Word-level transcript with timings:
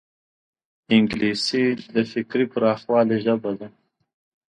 انګلیسي 0.95 1.63
د 1.93 1.95
فکري 2.11 2.45
پراخوالي 2.53 3.17
ژبه 3.25 3.51
ده 3.59 3.67